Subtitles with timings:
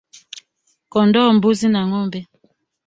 [0.91, 2.19] Kondoo mbuzi na ngombe